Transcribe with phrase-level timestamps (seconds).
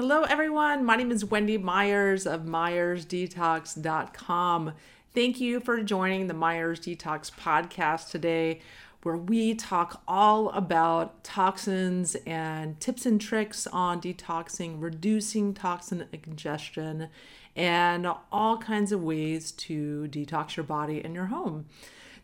[0.00, 0.84] Hello, everyone.
[0.86, 4.72] My name is Wendy Myers of MyersDetox.com.
[5.14, 8.62] Thank you for joining the Myers Detox podcast today,
[9.02, 17.10] where we talk all about toxins and tips and tricks on detoxing, reducing toxin ingestion,
[17.54, 21.66] and all kinds of ways to detox your body and your home.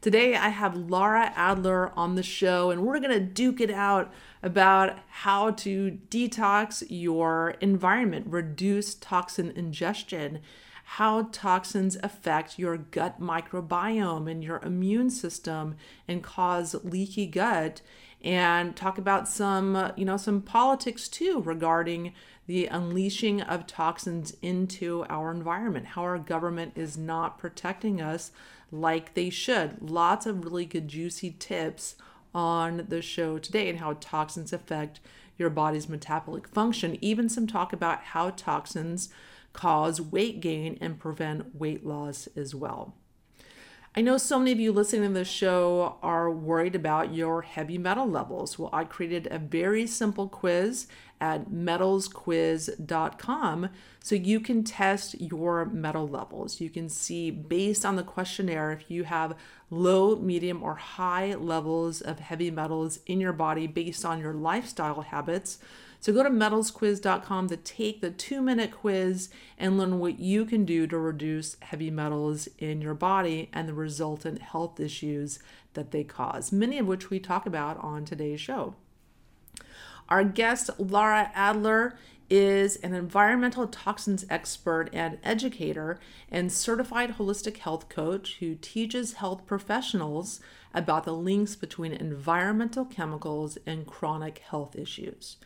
[0.07, 5.01] Today, I have Laura Adler on the show, and we're to duke it out about
[5.09, 10.39] how to detox your environment, reduce toxin ingestion,
[10.85, 15.75] how toxins affect your gut microbiome and your immune system
[16.07, 17.83] and cause leaky gut
[18.23, 22.13] and talk about some you know some politics too regarding
[22.47, 28.31] the unleashing of toxins into our environment how our government is not protecting us
[28.71, 31.97] like they should lots of really good juicy tips
[32.35, 35.01] on the show today and how toxins affect
[35.39, 36.99] your body's metabolic function.
[37.01, 39.09] Even some talk about how toxins
[39.53, 42.95] cause weight gain and prevent weight loss as well.
[43.99, 47.79] I know so many of you listening to this show are worried about your heavy
[47.79, 48.59] metal levels.
[48.59, 50.87] Well, I created a very simple quiz
[51.19, 53.71] at metalsquiz.com
[54.03, 56.61] so you can test your metal levels.
[56.61, 59.35] You can see based on the questionnaire if you have
[59.71, 65.01] low, medium, or high levels of heavy metals in your body based on your lifestyle
[65.01, 65.59] habits.
[66.01, 70.65] So go to metalsquiz.com to take the two minute quiz and learn what you can
[70.65, 75.39] do to reduce heavy metals in your body and the resultant health issues
[75.75, 78.75] that they cause, many of which we talk about on today's show.
[80.09, 81.97] Our guest, Laura Adler,
[82.29, 85.99] is an environmental toxins expert and educator
[86.31, 90.41] and certified holistic health coach who teaches health professionals
[90.75, 95.37] about the links between environmental chemicals and chronic health issues.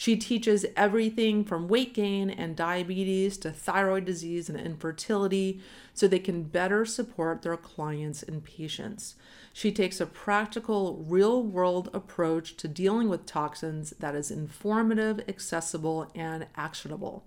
[0.00, 5.60] She teaches everything from weight gain and diabetes to thyroid disease and infertility
[5.92, 9.16] so they can better support their clients and patients.
[9.52, 16.12] She takes a practical, real world approach to dealing with toxins that is informative, accessible,
[16.14, 17.24] and actionable.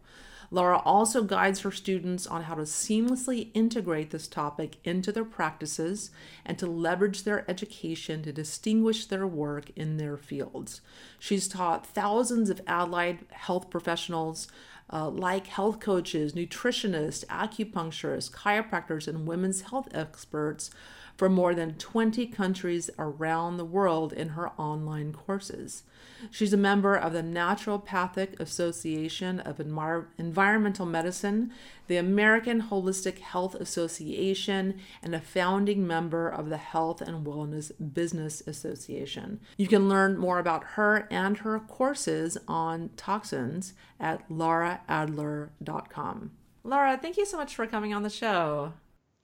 [0.53, 6.11] Laura also guides her students on how to seamlessly integrate this topic into their practices
[6.45, 10.81] and to leverage their education to distinguish their work in their fields.
[11.17, 14.47] She's taught thousands of allied health professionals.
[14.93, 20.69] Uh, like health coaches, nutritionists, acupuncturists, chiropractors, and women's health experts
[21.21, 25.83] from more than 20 countries around the world in her online courses.
[26.31, 31.51] She's a member of the Naturopathic Association of Environmental Medicine,
[31.85, 38.41] the American Holistic Health Association, and a founding member of the Health and Wellness Business
[38.47, 39.41] Association.
[39.57, 46.31] You can learn more about her and her courses on toxins at lauraadler.com.
[46.63, 48.73] Laura, thank you so much for coming on the show.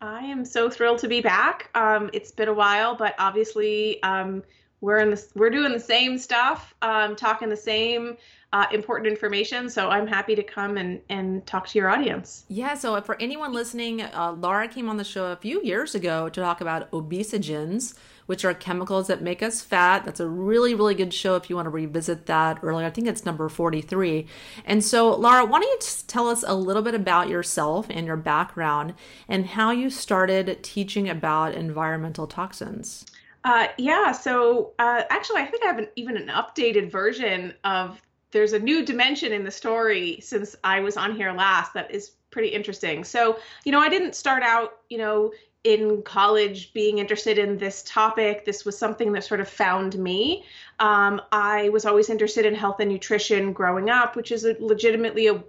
[0.01, 1.69] I am so thrilled to be back.
[1.73, 4.43] Um, it's been a while, but obviously um,
[4.81, 8.15] we're in we're doing the same stuff, um, talking the same
[8.53, 9.69] uh, important information.
[9.69, 12.45] So I'm happy to come and and talk to your audience.
[12.47, 12.75] Yeah.
[12.75, 16.41] So for anyone listening, uh, Laura came on the show a few years ago to
[16.41, 17.95] talk about obesogens
[18.27, 20.05] which are chemicals that make us fat.
[20.05, 22.85] That's a really, really good show if you want to revisit that earlier.
[22.85, 24.27] I think it's number 43.
[24.65, 28.17] And so, Laura, why don't you tell us a little bit about yourself and your
[28.17, 28.93] background
[29.27, 33.05] and how you started teaching about environmental toxins?
[33.43, 38.01] Uh, yeah, so uh, actually, I think I have an, even an updated version of.
[38.31, 42.11] There's a new dimension in the story since I was on here last that is
[42.29, 43.03] pretty interesting.
[43.03, 45.31] So, you know, I didn't start out, you know,
[45.67, 48.45] in college being interested in this topic.
[48.45, 50.45] This was something that sort of found me.
[50.79, 55.27] Um, I was always interested in health and nutrition growing up, which is a, legitimately
[55.27, 55.43] a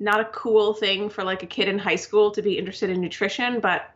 [0.00, 3.00] not a cool thing for like a kid in high school to be interested in
[3.00, 3.92] nutrition, but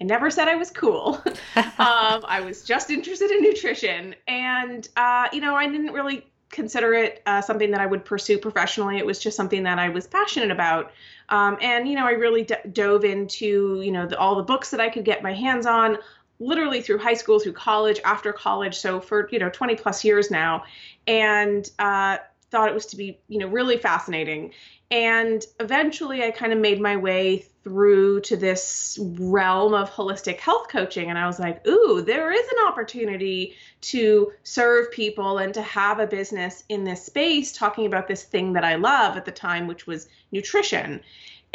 [0.00, 1.22] I never said I was cool.
[1.56, 4.14] um, I was just interested in nutrition.
[4.26, 8.38] And, uh, you know, I didn't really consider it uh, something that I would pursue
[8.38, 8.98] professionally.
[8.98, 10.92] It was just something that I was passionate about.
[11.30, 14.70] Um, and, you know, I really d- dove into, you know, the, all the books
[14.70, 15.98] that I could get my hands on
[16.38, 18.76] literally through high school, through college, after college.
[18.76, 20.64] So for, you know, 20 plus years now.
[21.06, 22.18] And, uh,
[22.52, 24.52] thought it was to be, you know, really fascinating.
[24.92, 30.68] And eventually I kind of made my way through to this realm of holistic health
[30.68, 31.08] coaching.
[31.08, 35.98] And I was like, ooh, there is an opportunity to serve people and to have
[35.98, 39.66] a business in this space talking about this thing that I love at the time,
[39.66, 41.00] which was nutrition.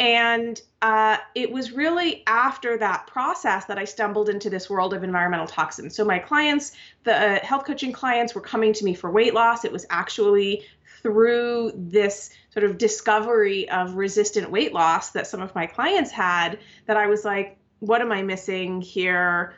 [0.00, 5.04] And uh, it was really after that process that I stumbled into this world of
[5.04, 5.94] environmental toxins.
[5.94, 6.72] So my clients,
[7.04, 9.64] the uh, health coaching clients, were coming to me for weight loss.
[9.64, 10.64] It was actually
[11.02, 16.58] through this sort of discovery of resistant weight loss that some of my clients had
[16.86, 19.54] that I was like, what am I missing here?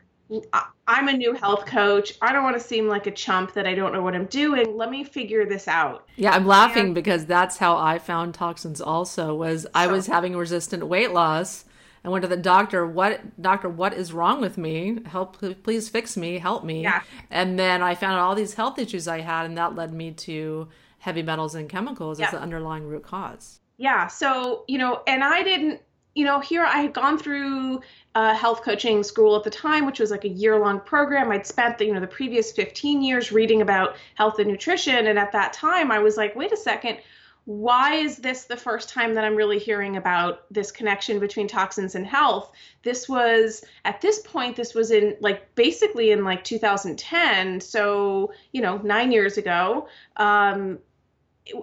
[0.87, 2.15] I'm a new health coach.
[2.23, 4.77] I don't want to seem like a chump that I don't know what I'm doing.
[4.77, 6.09] Let me figure this out.
[6.17, 10.37] Yeah, I'm laughing and, because that's how I found toxins also was I was having
[10.37, 11.65] resistant weight loss.
[12.05, 15.01] I went to the doctor, what doctor, what is wrong with me?
[15.07, 16.83] Help please fix me, help me.
[16.83, 17.03] Yeah.
[17.31, 20.69] And then I found all these health issues I had and that led me to
[21.01, 22.27] heavy metals and chemicals yeah.
[22.27, 23.61] as the underlying root cause.
[23.77, 24.07] Yeah.
[24.07, 25.81] So, you know, and I didn't
[26.15, 27.81] you know, here I had gone through
[28.15, 31.31] a health coaching school at the time, which was like a year long program.
[31.31, 35.07] I'd spent the, you know, the previous 15 years reading about health and nutrition.
[35.07, 36.99] And at that time, I was like, wait a second,
[37.45, 41.95] why is this the first time that I'm really hearing about this connection between toxins
[41.95, 42.53] and health?
[42.83, 47.61] This was, at this point, this was in like basically in like 2010.
[47.61, 49.89] So, you know, nine years ago.
[50.17, 50.81] Um,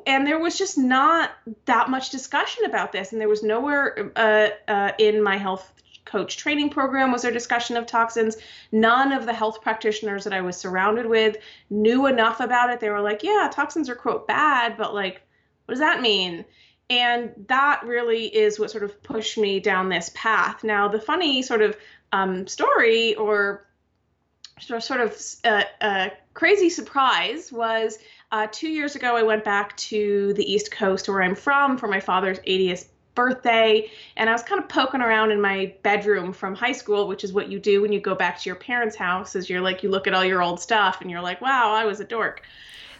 [0.05, 1.31] and there was just not
[1.65, 3.11] that much discussion about this.
[3.11, 5.73] And there was nowhere uh, uh, in my health
[6.05, 8.37] coach training program was there discussion of toxins.
[8.71, 11.37] None of the health practitioners that i was surrounded with
[11.69, 12.79] knew enough about it.
[12.79, 15.21] They were like yeah toxins are quote bad but like
[15.65, 16.45] what does that mean?
[16.89, 20.63] And that really is what sort of pushed me down this path.
[20.63, 21.75] Now the funny sort of
[22.13, 23.67] um, story or
[24.59, 27.97] sort of uh, uh, crazy surprise was
[28.31, 31.87] uh, two years ago, I went back to the East Coast where I'm from for
[31.87, 33.89] my father's 80th birthday.
[34.15, 37.33] And I was kind of poking around in my bedroom from high school, which is
[37.33, 39.89] what you do when you go back to your parents' house, is you're like, you
[39.89, 42.43] look at all your old stuff and you're like, wow, I was a dork.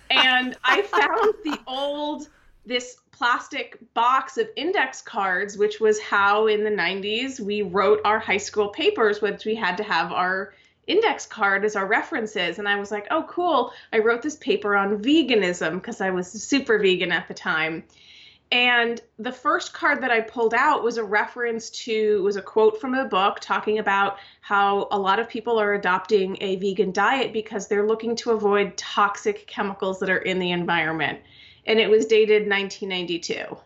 [0.09, 2.29] And I found the old,
[2.65, 8.17] this plastic box of index cards, which was how in the 90s we wrote our
[8.17, 10.53] high school papers, which we had to have our
[10.87, 12.59] index card as our references.
[12.59, 13.71] And I was like, oh, cool.
[13.93, 17.83] I wrote this paper on veganism because I was super vegan at the time.
[18.49, 22.79] And the first card that I pulled out was a reference to, was a quote
[22.79, 27.33] from a book talking about how a lot of people are adopting a vegan diet
[27.33, 31.19] because they're looking to avoid toxic chemicals that are in the environment.
[31.65, 33.57] And it was dated 1992.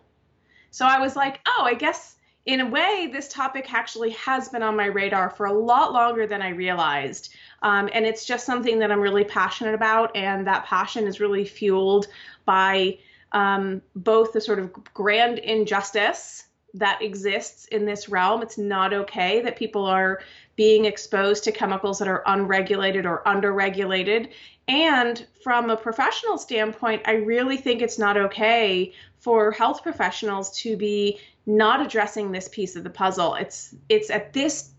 [0.71, 2.15] So I was like, oh, I guess
[2.45, 6.25] in a way, this topic actually has been on my radar for a lot longer
[6.25, 7.33] than I realized.
[7.61, 10.15] Um, and it's just something that I'm really passionate about.
[10.15, 12.07] And that passion is really fueled
[12.45, 12.97] by
[13.31, 18.41] um, both the sort of grand injustice that exists in this realm.
[18.41, 20.21] It's not okay that people are
[20.61, 24.29] being exposed to chemicals that are unregulated or underregulated.
[24.67, 30.77] And from a professional standpoint, I really think it's not okay for health professionals to
[30.77, 33.33] be not addressing this piece of the puzzle.
[33.33, 34.69] It's it's at this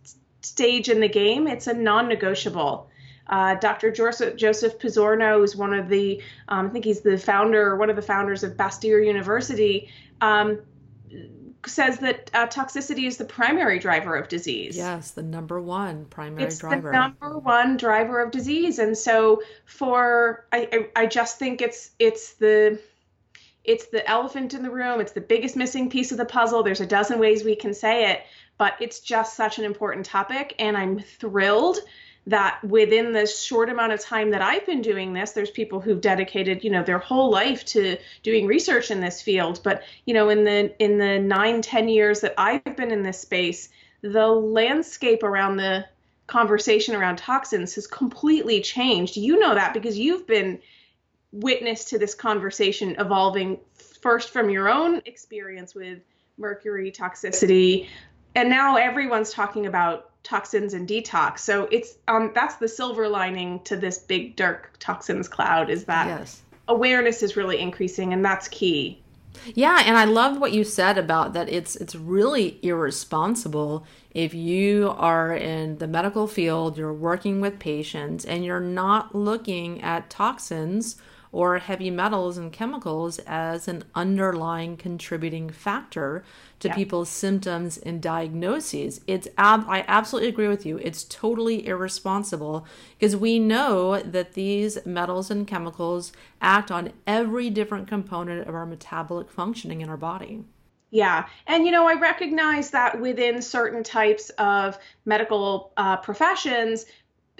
[0.43, 2.89] stage in the game, it's a non-negotiable.
[3.27, 3.91] Uh, Dr.
[3.91, 7.97] Joseph, Pizzorno is one of the, um, I think he's the founder, or one of
[7.97, 9.89] the founders of Bastyr University,
[10.21, 10.61] um,
[11.67, 14.77] says that uh, toxicity is the primary driver of disease.
[14.77, 16.91] Yes, the number one primary it's driver.
[16.91, 21.91] the number one driver of disease, and so for I, I, I just think it's
[21.99, 22.81] it's the
[23.65, 25.01] it's the elephant in the room.
[25.01, 26.63] It's the biggest missing piece of the puzzle.
[26.63, 28.23] There's a dozen ways we can say it,
[28.59, 30.55] but it's just such an important topic.
[30.59, 31.79] And I'm thrilled
[32.27, 36.01] that within this short amount of time that I've been doing this, there's people who've
[36.01, 39.61] dedicated, you know, their whole life to doing research in this field.
[39.65, 43.21] But, you know, in the in the nine, ten years that I've been in this
[43.21, 43.71] space,
[44.03, 45.85] the landscape around the
[46.29, 49.17] conversation around toxins has completely changed.
[49.17, 50.61] You know that because you've been
[51.33, 53.59] witness to this conversation evolving
[54.01, 55.99] first from your own experience with
[56.39, 57.89] mercury toxicity
[58.35, 63.59] and now everyone's talking about toxins and detox so it's um that's the silver lining
[63.61, 66.43] to this big dark toxins cloud is that yes.
[66.69, 69.01] awareness is really increasing and that's key
[69.55, 74.95] yeah and i love what you said about that it's it's really irresponsible if you
[74.97, 80.97] are in the medical field you're working with patients and you're not looking at toxins
[81.33, 86.23] or heavy metals and chemicals as an underlying contributing factor
[86.61, 86.75] to yeah.
[86.75, 89.01] people's symptoms and diagnoses.
[89.07, 90.77] It's ab- I absolutely agree with you.
[90.79, 92.67] It's totally irresponsible
[92.99, 98.67] because we know that these metals and chemicals act on every different component of our
[98.67, 100.45] metabolic functioning in our body.
[100.93, 101.25] Yeah.
[101.47, 106.85] And, you know, I recognize that within certain types of medical uh, professions,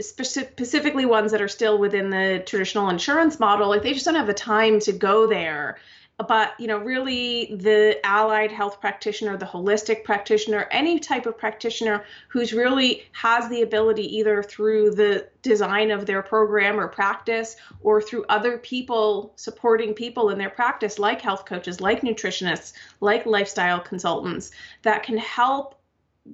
[0.01, 4.27] specifically ones that are still within the traditional insurance model, like they just don't have
[4.27, 5.79] the time to go there.
[6.29, 12.05] but you know really the allied health practitioner the holistic practitioner any type of practitioner
[12.29, 18.01] who's really has the ability either through the design of their program or practice or
[18.01, 23.81] through other people supporting people in their practice like health coaches like nutritionists like lifestyle
[23.81, 25.81] consultants that can help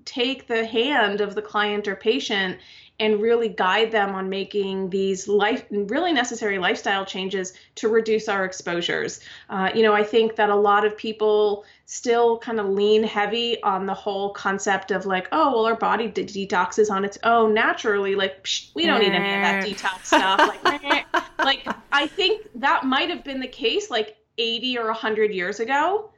[0.05, 2.59] take the hand of the client or patient
[3.00, 8.45] and really guide them on making these life really necessary lifestyle changes to reduce our
[8.45, 9.21] exposures.
[9.49, 13.62] Uh, you know, I think that a lot of people still kind of lean heavy
[13.62, 17.55] on the whole concept of like, oh, well, our body de- detoxes on its own
[17.55, 18.17] naturally.
[18.17, 20.38] Like, psh, we don't need any of that detox stuff.
[20.64, 21.07] Like,
[21.38, 26.11] like I think that might have been the case like 80 or 100 years ago.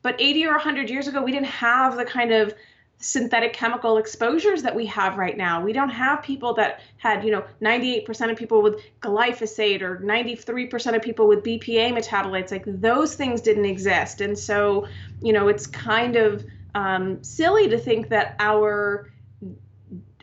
[0.00, 2.54] But 80 or 100 years ago, we didn't have the kind of
[3.00, 5.62] synthetic chemical exposures that we have right now.
[5.62, 10.96] We don't have people that had, you know, 98% of people with glyphosate or 93%
[10.96, 12.50] of people with BPA metabolites.
[12.50, 14.20] Like those things didn't exist.
[14.20, 14.86] And so,
[15.22, 19.10] you know, it's kind of um, silly to think that our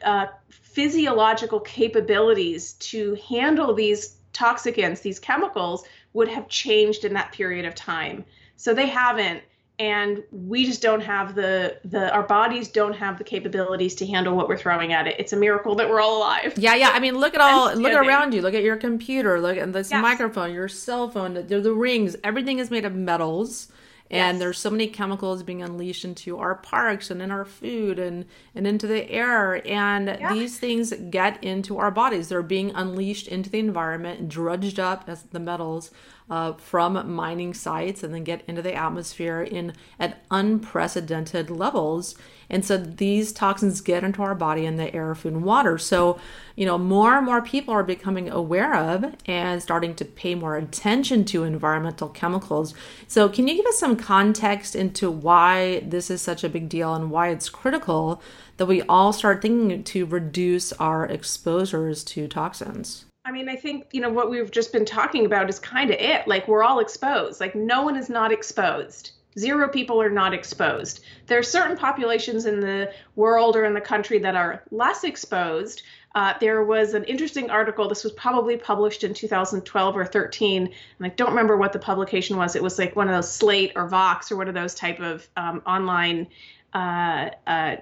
[0.04, 7.66] uh, physiological capabilities to handle these toxicants, these chemicals, would have changed in that period
[7.66, 8.26] of time.
[8.58, 9.44] So they haven't
[9.78, 14.36] and we just don't have the the our bodies don't have the capabilities to handle
[14.36, 15.16] what we're throwing at it.
[15.20, 16.54] It's a miracle that we're all alive.
[16.58, 16.92] Yeah, yeah.
[16.94, 18.42] I mean, look at all look around you.
[18.42, 19.42] Look at your computer.
[19.42, 20.02] Look at this yes.
[20.02, 22.16] microphone, your cell phone, the, the rings.
[22.24, 23.72] Everything is made of metals.
[24.12, 24.40] And yes.
[24.40, 28.68] there's so many chemicals being unleashed into our parks and in our food and, and
[28.68, 29.68] into the air.
[29.68, 30.32] And yeah.
[30.32, 32.30] these things get into our bodies.
[32.30, 35.90] They're being unleashed into the environment, drudged up as the metals
[36.30, 42.16] uh, from mining sites and then get into the atmosphere in at unprecedented levels.
[42.50, 45.78] And so these toxins get into our body in the air, food, and water.
[45.78, 46.20] So,
[46.56, 50.58] you know, more and more people are becoming aware of and starting to pay more
[50.58, 52.74] attention to environmental chemicals.
[53.08, 56.94] So, can you give us some context into why this is such a big deal
[56.94, 58.22] and why it's critical
[58.58, 63.06] that we all start thinking to reduce our exposures to toxins?
[63.26, 66.00] I mean, I think, you know, what we've just been talking about is kind of
[66.00, 66.28] it.
[66.28, 67.42] Like, we're all exposed.
[67.42, 69.12] Like, no one is not exposed.
[69.38, 71.04] Zero people are not exposed.
[71.26, 75.82] There are certain populations in the world or in the country that are less exposed.
[76.14, 77.90] Uh, there was an interesting article.
[77.90, 82.38] This was probably published in 2012 or 13, and I don't remember what the publication
[82.38, 82.56] was.
[82.56, 85.28] It was like one of those Slate or Vox or one of those type of
[85.36, 86.28] um, online
[86.74, 87.76] uh, uh,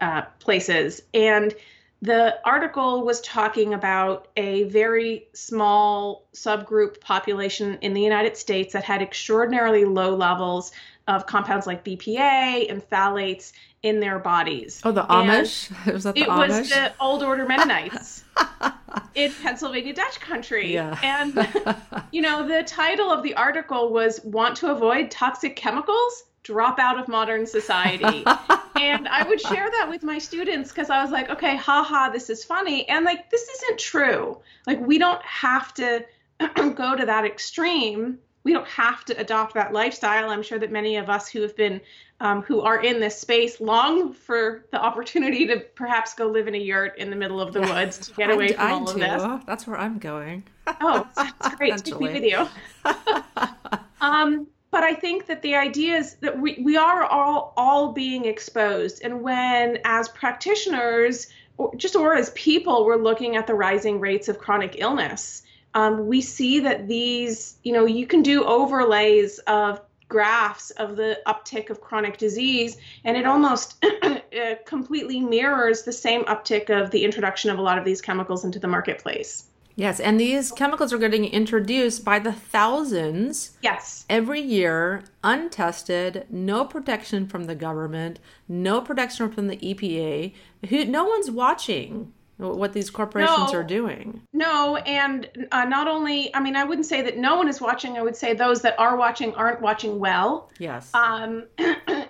[0.00, 1.02] uh places.
[1.12, 1.54] And
[2.02, 8.82] the article was talking about a very small subgroup population in the United States that
[8.82, 10.72] had extraordinarily low levels
[11.06, 13.52] of compounds like BPA and phthalates
[13.84, 14.80] in their bodies.
[14.84, 15.70] Oh, the Amish?
[15.92, 16.48] Was that the it Amish?
[16.60, 18.24] was the Old Order Mennonites
[19.14, 20.74] in Pennsylvania Dutch country.
[20.74, 20.98] Yeah.
[21.02, 21.48] And,
[22.12, 26.24] you know, the title of the article was Want to Avoid Toxic Chemicals?
[26.42, 28.24] Drop out of modern society.
[28.80, 32.30] and I would share that with my students because I was like, okay, haha, this
[32.30, 32.88] is funny.
[32.88, 34.40] And like, this isn't true.
[34.66, 36.04] Like, we don't have to
[36.74, 38.18] go to that extreme.
[38.44, 40.30] We don't have to adopt that lifestyle.
[40.30, 41.80] I'm sure that many of us who have been,
[42.18, 46.56] um, who are in this space, long for the opportunity to perhaps go live in
[46.56, 48.84] a yurt in the middle of the yeah, woods to get away from I all
[48.84, 48.92] do.
[48.94, 49.44] of this.
[49.46, 50.42] That's where I'm going.
[50.66, 51.76] oh, that's great.
[51.84, 52.48] Take me with you.
[54.00, 58.24] um, but I think that the idea is that we, we are all all being
[58.24, 64.00] exposed, and when as practitioners, or just or as people, we're looking at the rising
[64.00, 65.42] rates of chronic illness.
[65.74, 71.18] Um, we see that these, you know, you can do overlays of graphs of the
[71.26, 73.84] uptick of chronic disease, and it almost
[74.66, 78.58] completely mirrors the same uptick of the introduction of a lot of these chemicals into
[78.58, 79.44] the marketplace.
[79.74, 83.56] Yes, and these chemicals are getting introduced by the thousands.
[83.62, 84.04] Yes.
[84.08, 90.32] Every year, untested, no protection from the government, no protection from the EPA.
[90.68, 94.20] Who no one's watching what these corporations no, are doing.
[94.32, 97.96] No, and uh, not only, I mean, I wouldn't say that no one is watching.
[97.96, 100.50] I would say those that are watching aren't watching well.
[100.58, 100.92] Yes.
[100.94, 101.44] Um,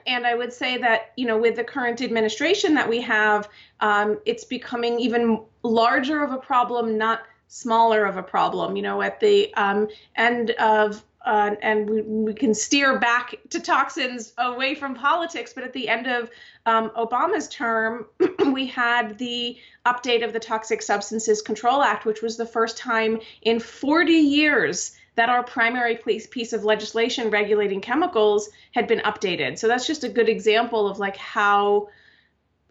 [0.07, 3.49] and I would say that, you know, with the current administration that we have,
[3.81, 8.77] um, it's becoming even larger of a problem, not smaller of a problem.
[8.77, 13.61] You know, at the um, end of uh, and we, we, can steer back to
[13.61, 15.53] toxins away from politics.
[15.53, 16.29] But at the end of
[16.67, 18.07] um, Obama's term,
[18.53, 19.57] we had the
[19.87, 24.97] update of the Toxic Substances Control Act, which was the first time in 40 years
[25.15, 29.59] that our primary piece of legislation regulating chemicals had been updated.
[29.59, 31.89] So that's just a good example of like how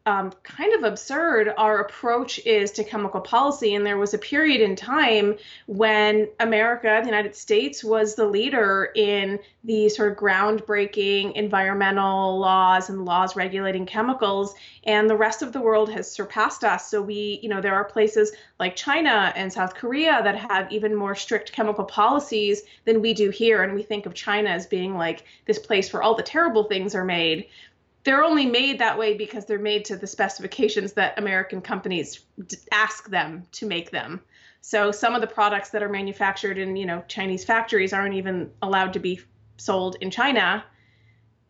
[0.05, 3.75] um, kind of absurd our approach is to chemical policy.
[3.75, 8.91] And there was a period in time when America, the United States, was the leader
[8.95, 14.55] in the sort of groundbreaking environmental laws and laws regulating chemicals.
[14.85, 16.89] And the rest of the world has surpassed us.
[16.89, 20.95] So we, you know, there are places like China and South Korea that have even
[20.95, 23.61] more strict chemical policies than we do here.
[23.61, 26.95] And we think of China as being like this place where all the terrible things
[26.95, 27.47] are made
[28.03, 32.19] they're only made that way because they're made to the specifications that American companies
[32.71, 34.21] ask them to make them.
[34.61, 38.51] So some of the products that are manufactured in, you know, Chinese factories aren't even
[38.61, 39.21] allowed to be
[39.57, 40.63] sold in China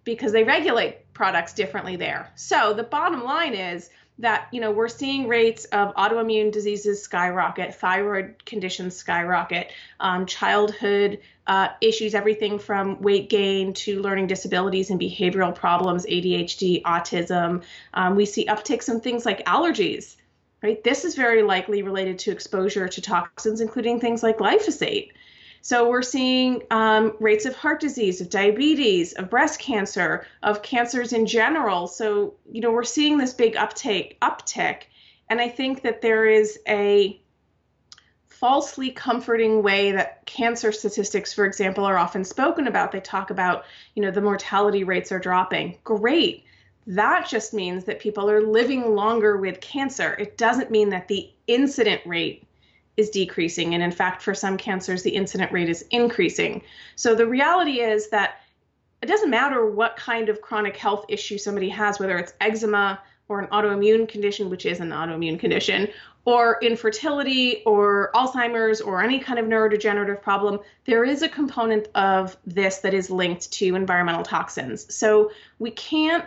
[0.04, 2.32] because they regulate products differently there.
[2.36, 3.90] So the bottom line is
[4.20, 11.20] that you know we're seeing rates of autoimmune diseases skyrocket, thyroid conditions skyrocket, um, childhood
[11.48, 17.64] uh, issues, everything from weight gain to learning disabilities and behavioral problems, ADHD, autism.
[17.94, 20.16] Um, we see upticks in things like allergies.
[20.64, 25.10] Right, this is very likely related to exposure to toxins, including things like glyphosate.
[25.62, 31.14] So we're seeing um, rates of heart disease, of diabetes, of breast cancer, of cancers
[31.14, 31.88] in general.
[31.88, 34.84] So you know we're seeing this big uptake uptick,
[35.30, 37.21] and I think that there is a
[38.42, 42.92] falsely comforting way that cancer statistics, for example, are often spoken about.
[42.92, 45.78] They talk about you know the mortality rates are dropping.
[45.84, 46.44] Great.
[46.88, 50.16] That just means that people are living longer with cancer.
[50.20, 52.44] It doesn't mean that the incident rate
[52.98, 53.76] is decreasing.
[53.76, 56.64] And in fact, for some cancers, the incident rate is increasing.
[56.96, 58.42] So the reality is that
[59.04, 63.40] it doesn't matter what kind of chronic health issue somebody has, whether it's eczema or
[63.40, 65.88] an autoimmune condition, which is an autoimmune condition,
[66.26, 72.38] or infertility or Alzheimer's or any kind of neurodegenerative problem, there is a component of
[72.46, 74.94] this that is linked to environmental toxins.
[74.94, 76.26] So we can't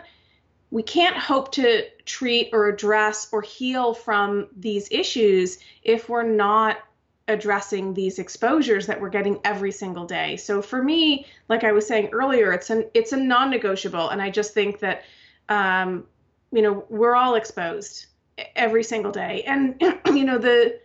[0.71, 6.79] we can't hope to treat or address or heal from these issues if we're not
[7.27, 10.37] addressing these exposures that we're getting every single day.
[10.37, 14.29] So for me, like I was saying earlier, it's an it's a non-negotiable, and I
[14.29, 15.03] just think that
[15.47, 16.05] um,
[16.51, 18.07] you know we're all exposed
[18.55, 19.75] every single day, and
[20.07, 20.79] you know the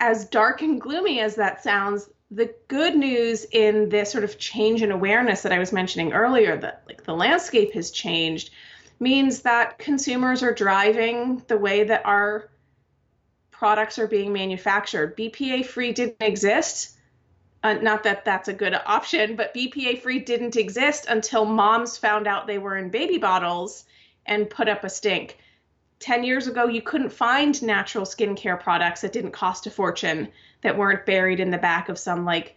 [0.00, 4.82] as dark and gloomy as that sounds, the good news in this sort of change
[4.82, 8.50] in awareness that I was mentioning earlier, that like the landscape has changed,
[8.98, 12.48] means that consumers are driving the way that our
[13.50, 15.16] products are being manufactured.
[15.16, 16.92] BPA free didn't exist.
[17.62, 22.26] Uh, not that that's a good option, but BPA free didn't exist until moms found
[22.26, 23.84] out they were in baby bottles
[24.24, 25.38] and put up a stink.
[26.00, 30.28] 10 years ago, you couldn't find natural skincare products that didn't cost a fortune
[30.62, 32.56] that weren't buried in the back of some like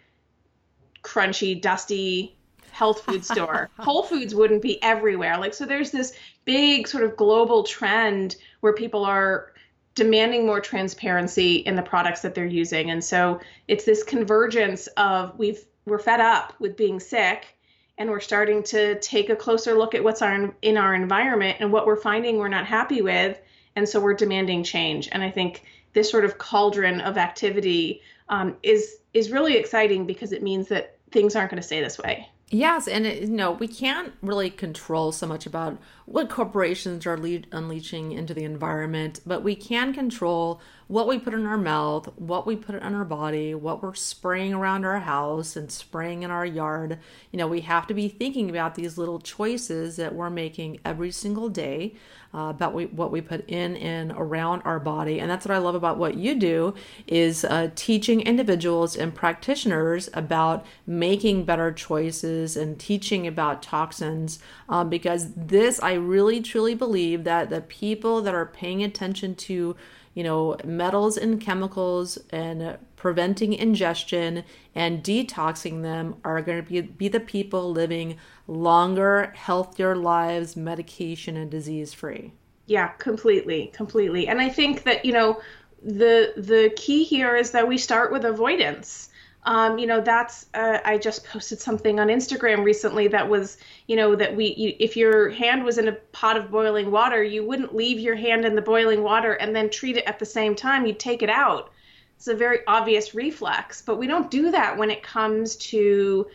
[1.04, 2.36] crunchy, dusty
[2.72, 3.70] health food store.
[3.78, 5.38] Whole Foods wouldn't be everywhere.
[5.38, 6.14] Like, so there's this
[6.46, 9.54] big sort of global trend where people are
[9.96, 12.92] demanding more transparency in the products that they're using.
[12.92, 17.58] And so it's this convergence of we've we're fed up with being sick
[18.00, 21.72] and we're starting to take a closer look at what's our, in our environment and
[21.72, 23.38] what we're finding we're not happy with.
[23.76, 25.10] And so we're demanding change.
[25.12, 30.32] And i think this sort of cauldron of activity um, is is really exciting because
[30.32, 33.52] it means that things aren't going to stay this way Yes, and it, you know
[33.52, 37.14] we can't really control so much about what corporations are
[37.52, 42.48] unleashing into the environment, but we can control what we put in our mouth, what
[42.48, 46.46] we put in our body, what we're spraying around our house and spraying in our
[46.46, 46.98] yard.
[47.32, 51.12] You know, we have to be thinking about these little choices that we're making every
[51.12, 51.94] single day
[52.34, 55.20] uh, about we, what we put in and around our body.
[55.20, 56.76] And that's what I love about what you do
[57.08, 64.90] is uh, teaching individuals and practitioners about making better choices and teaching about toxins um,
[64.90, 69.76] because this I really truly believe that the people that are paying attention to
[70.20, 74.44] you know, metals and chemicals and preventing ingestion
[74.76, 81.38] and detoxing them are going to be, be the people living longer, healthier lives, medication
[81.38, 82.34] and disease free.
[82.66, 84.28] Yeah, completely, completely.
[84.28, 85.40] And I think that, you know,
[85.82, 89.09] the the key here is that we start with avoidance
[89.44, 93.96] um, you know that's uh, i just posted something on instagram recently that was you
[93.96, 97.46] know that we you, if your hand was in a pot of boiling water you
[97.46, 100.56] wouldn't leave your hand in the boiling water and then treat it at the same
[100.56, 100.86] time.
[100.86, 101.72] You'd take it out.
[102.16, 106.28] It's a very obvious reflex but we don't do that when it comes to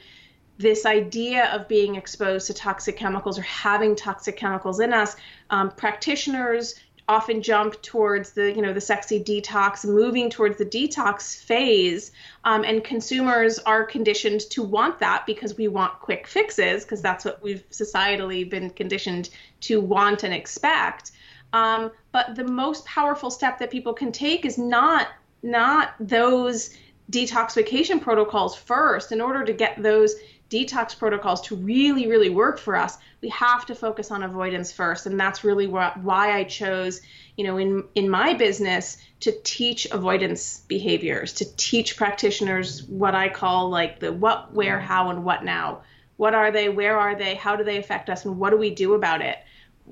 [0.57, 5.17] this idea of being exposed to toxic chemicals or having toxic chemicals in us.
[5.51, 6.77] Um, practitioners
[7.09, 12.13] often jump towards the you know the sexy detox moving towards the detox phase
[12.45, 17.25] um, and consumers are conditioned to want that because we want quick fixes because that's
[17.25, 19.29] what we've societally been conditioned
[19.61, 21.13] to want and expect
[21.55, 25.09] Um, but the most powerful step that people can take is not
[25.43, 26.71] not those
[27.11, 29.13] detoxification protocols first.
[29.13, 30.15] In order to get those
[30.51, 35.07] detox protocols to really, really work for us, we have to focus on avoidance first.
[35.07, 37.01] And that's really wh- why I chose,
[37.37, 43.29] you know, in, in my business to teach avoidance behaviors, to teach practitioners what I
[43.29, 45.83] call like the what, where, how, and what now.
[46.17, 46.69] What are they?
[46.69, 47.35] Where are they?
[47.35, 48.25] How do they affect us?
[48.25, 49.39] And what do we do about it?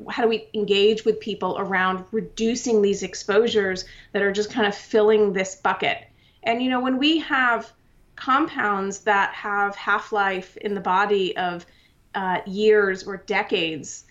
[0.08, 4.74] How do we engage with people around reducing these exposures that are just kind of
[4.74, 5.98] filling this bucket?
[6.42, 7.72] And, you know, when we have
[8.24, 11.66] compounds that have half life in the body of
[12.14, 14.04] uh, years or decades,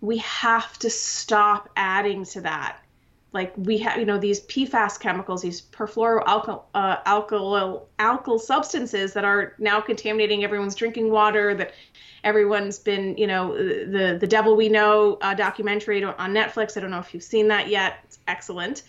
[0.00, 2.78] we have to stop adding to that.
[3.32, 9.24] Like we have, you know, these PFAS chemicals, these perfluoroalkyl uh, alkyl, alkyl substances that
[9.24, 11.54] are now contaminating everyone's drinking water.
[11.54, 11.72] That
[12.24, 16.76] everyone's been, you know, the the Devil We Know uh, documentary on Netflix.
[16.76, 18.00] I don't know if you've seen that yet.
[18.04, 18.82] It's excellent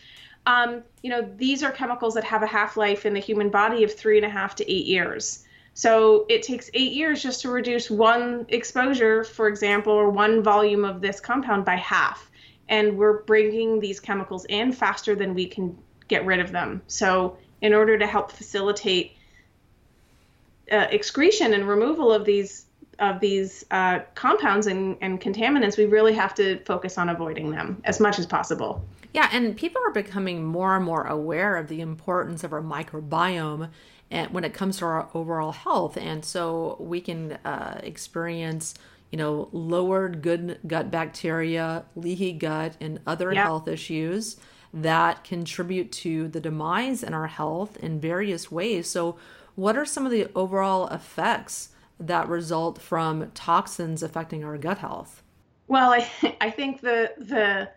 [0.45, 3.83] um, you know, these are chemicals that have a half life in the human body
[3.83, 5.45] of three and a half to eight years.
[5.73, 10.85] So it takes eight years just to reduce one exposure, for example, or one volume
[10.85, 12.29] of this compound by half.
[12.69, 15.77] And we're bringing these chemicals in faster than we can
[16.07, 16.81] get rid of them.
[16.87, 19.15] So, in order to help facilitate
[20.71, 22.65] uh, excretion and removal of these
[22.99, 27.81] of these uh, compounds and, and contaminants, we really have to focus on avoiding them
[27.85, 28.85] as much as possible.
[29.13, 33.69] Yeah, and people are becoming more and more aware of the importance of our microbiome
[34.09, 35.97] and when it comes to our overall health.
[35.97, 38.73] And so we can uh, experience,
[39.11, 43.45] you know, lowered good gut bacteria, leaky gut, and other yep.
[43.45, 44.37] health issues
[44.73, 48.89] that contribute to the demise in our health in various ways.
[48.89, 49.17] So,
[49.55, 55.21] what are some of the overall effects that result from toxins affecting our gut health?
[55.67, 56.09] Well, I,
[56.41, 57.69] I think the the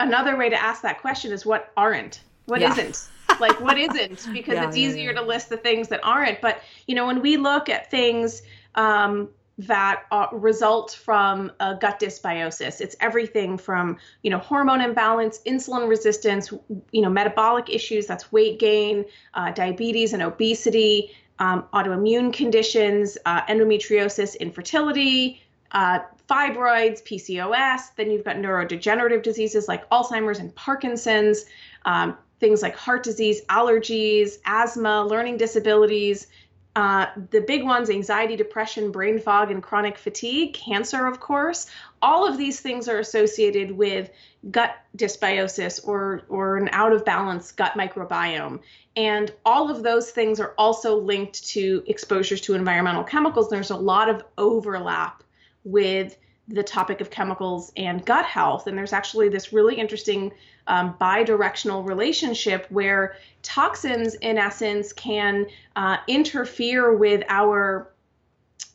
[0.00, 2.20] another way to ask that question is what aren't?
[2.46, 2.68] What yeah.
[2.68, 3.08] not
[3.40, 4.26] like what isn't?
[4.32, 6.40] Because yeah, it's easier yeah, to list the things that aren't.
[6.40, 8.42] But you know when we look at things
[8.74, 15.40] um, that uh, result from a gut dysbiosis it's everything from you know hormone imbalance
[15.46, 16.52] insulin resistance
[16.92, 23.42] you know metabolic issues that's weight gain uh, diabetes and obesity um, autoimmune conditions uh,
[23.46, 25.40] endometriosis infertility
[25.72, 27.94] uh, fibroids, PCOS.
[27.96, 31.46] Then you've got neurodegenerative diseases like Alzheimer's and Parkinson's,
[31.84, 36.26] um, things like heart disease, allergies, asthma, learning disabilities.
[36.74, 41.68] Uh, the big ones anxiety, depression, brain fog, and chronic fatigue, cancer, of course.
[42.02, 44.10] All of these things are associated with
[44.50, 48.60] gut dysbiosis or, or an out of balance gut microbiome.
[48.94, 53.48] And all of those things are also linked to exposures to environmental chemicals.
[53.48, 55.22] There's a lot of overlap
[55.66, 56.16] with
[56.48, 58.68] the topic of chemicals and gut health.
[58.68, 60.32] And there's actually this really interesting
[60.68, 67.92] um, bidirectional relationship where toxins, in essence, can uh, interfere with our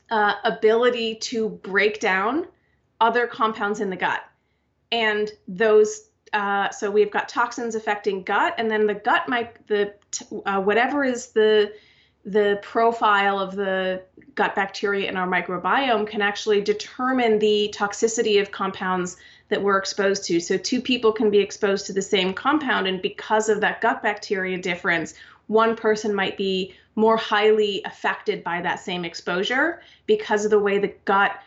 [0.10, 2.45] uh, ability to break down
[2.99, 4.21] other compounds in the gut.
[4.91, 9.93] And those, uh, so we've got toxins affecting gut, and then the gut might, the
[10.45, 11.71] uh, whatever is the
[12.25, 14.03] the profile of the
[14.36, 19.17] gut bacteria in our microbiome can actually determine the toxicity of compounds
[19.49, 20.39] that we're exposed to.
[20.39, 24.01] So, two people can be exposed to the same compound, and because of that gut
[24.03, 25.15] bacteria difference,
[25.47, 30.77] one person might be more highly affected by that same exposure because of the way
[30.77, 31.39] the gut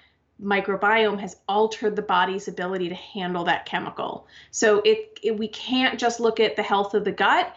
[0.43, 4.27] microbiome has altered the body's ability to handle that chemical.
[4.51, 7.55] So it, it, we can't just look at the health of the gut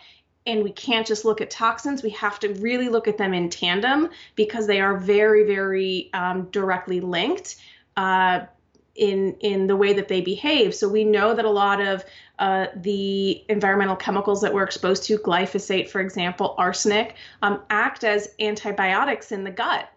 [0.47, 2.01] and we can't just look at toxins.
[2.01, 6.45] We have to really look at them in tandem because they are very, very um,
[6.51, 7.57] directly linked.
[7.95, 8.45] Uh,
[8.95, 10.73] in in the way that they behave.
[10.73, 12.03] So we know that a lot of
[12.39, 18.29] uh, the environmental chemicals that we're exposed to, glyphosate, for example, arsenic, um, act as
[18.39, 19.87] antibiotics in the gut.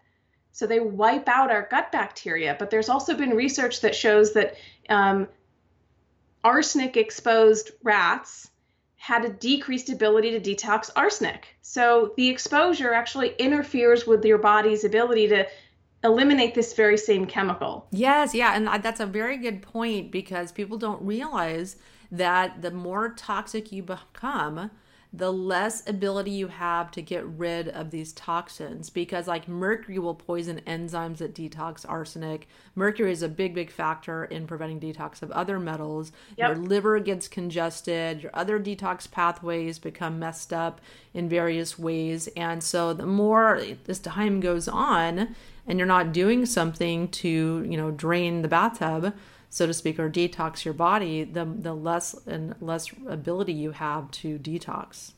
[0.52, 2.56] So they wipe out our gut bacteria.
[2.58, 4.56] But there's also been research that shows that
[4.90, 5.28] um,
[6.44, 8.50] arsenic exposed rats
[9.02, 11.56] had a decreased ability to detox arsenic.
[11.62, 15.46] So the exposure actually interferes with your body's ability to
[16.04, 17.86] eliminate this very same chemical.
[17.92, 21.76] Yes, yeah, and that's a very good point because people don't realize
[22.12, 24.70] that the more toxic you become,
[25.12, 30.14] the less ability you have to get rid of these toxins because like mercury will
[30.14, 32.46] poison enzymes that detox arsenic.
[32.76, 36.12] Mercury is a big big factor in preventing detox of other metals.
[36.36, 36.48] Yep.
[36.48, 38.22] your liver gets congested.
[38.22, 40.80] Your other detox pathways become messed up
[41.12, 42.28] in various ways.
[42.36, 45.34] And so the more this time goes on
[45.66, 49.12] and you're not doing something to you know drain the bathtub
[49.50, 54.10] so to speak, or detox your body, the the less and less ability you have
[54.12, 55.12] to detox.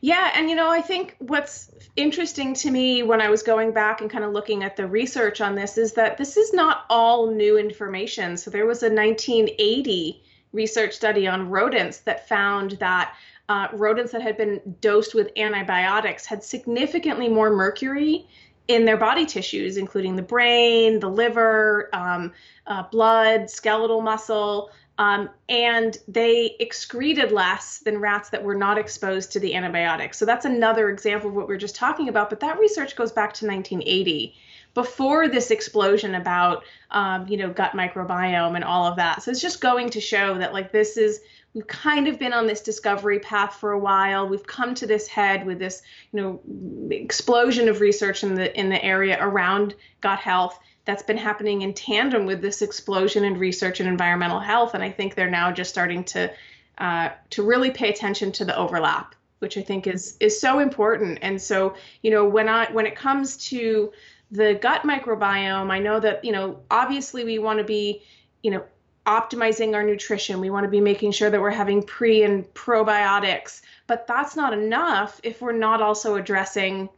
[0.00, 4.00] Yeah, and you know, I think what's interesting to me when I was going back
[4.00, 7.30] and kind of looking at the research on this is that this is not all
[7.30, 8.36] new information.
[8.36, 13.14] So there was a 1980 research study on rodents that found that
[13.48, 18.28] uh, rodents that had been dosed with antibiotics had significantly more mercury
[18.68, 22.32] in their body tissues, including the brain, the liver, um,
[22.66, 29.30] uh, blood, skeletal muscle, um, and they excreted less than rats that were not exposed
[29.32, 30.18] to the antibiotics.
[30.18, 32.30] So that's another example of what we are just talking about.
[32.30, 34.34] But that research goes back to 1980,
[34.76, 39.22] before this explosion about, um, you know, gut microbiome and all of that.
[39.22, 41.22] So it's just going to show that like this is
[41.56, 44.28] we've kind of been on this discovery path for a while.
[44.28, 48.68] We've come to this head with this, you know, explosion of research in the in
[48.68, 53.80] the area around gut health that's been happening in tandem with this explosion in research
[53.80, 54.74] in environmental health.
[54.74, 56.30] And I think they're now just starting to
[56.76, 61.20] uh, to really pay attention to the overlap, which I think is is so important.
[61.22, 63.92] And so, you know, when I when it comes to
[64.30, 68.02] the gut microbiome, I know that you know obviously we want to be,
[68.42, 68.62] you know,
[69.06, 70.40] optimizing our nutrition.
[70.40, 74.52] We want to be making sure that we're having pre and probiotics, but that's not
[74.52, 76.88] enough if we're not also addressing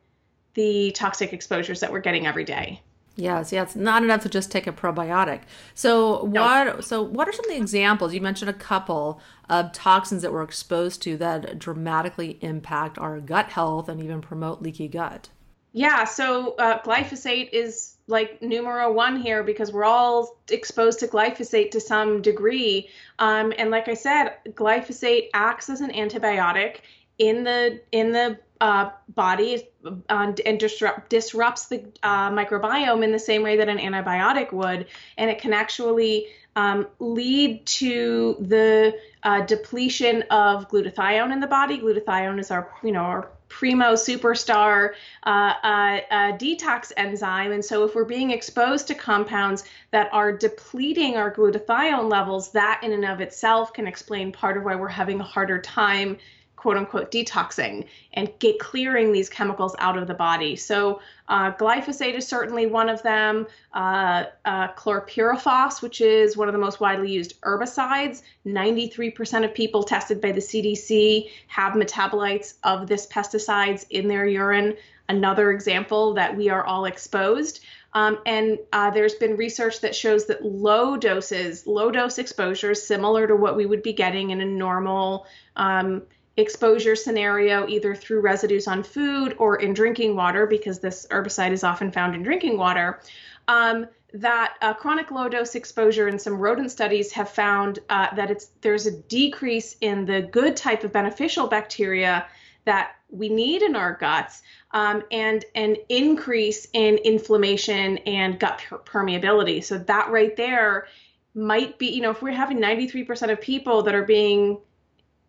[0.54, 2.82] the toxic exposures that we're getting every day.
[3.18, 5.40] Yes, yeah, it's not enough to just take a probiotic.
[5.74, 8.14] So what so what are some of the examples?
[8.14, 13.50] You mentioned a couple of toxins that we're exposed to that dramatically impact our gut
[13.50, 15.30] health and even promote leaky gut.
[15.72, 21.70] Yeah, so uh, glyphosate is like numero one here because we're all exposed to glyphosate
[21.72, 22.88] to some degree.
[23.18, 26.78] Um, and like I said, glyphosate acts as an antibiotic
[27.18, 33.18] in the in the uh, body uh, and disrupt, disrupts the uh, microbiome in the
[33.18, 39.42] same way that an antibiotic would, and it can actually um, lead to the uh,
[39.46, 41.78] depletion of glutathione in the body.
[41.78, 47.52] Glutathione is our, you know, our primo superstar uh, uh, uh, detox enzyme.
[47.52, 52.80] And so, if we're being exposed to compounds that are depleting our glutathione levels, that
[52.82, 56.18] in and of itself can explain part of why we're having a harder time
[56.58, 60.56] quote unquote detoxing and get clearing these chemicals out of the body.
[60.56, 63.46] So uh, glyphosate is certainly one of them.
[63.72, 68.22] Uh, uh, chlorpyrifos, which is one of the most widely used herbicides.
[68.44, 74.76] 93% of people tested by the CDC have metabolites of this pesticides in their urine.
[75.08, 77.60] Another example that we are all exposed.
[77.94, 83.26] Um, and uh, there's been research that shows that low doses, low dose exposures, similar
[83.26, 86.02] to what we would be getting in a normal um,
[86.38, 91.64] exposure scenario, either through residues on food or in drinking water, because this herbicide is
[91.64, 93.00] often found in drinking water.
[93.48, 98.30] Um, that uh, chronic low dose exposure in some rodent studies have found uh, that
[98.30, 102.26] it's there's a decrease in the good type of beneficial bacteria
[102.64, 108.78] that we need in our guts um, and an increase in inflammation and gut per-
[108.78, 109.62] permeability.
[109.62, 110.86] So that right there
[111.34, 114.58] might be, you know, if we're having 93% of people that are being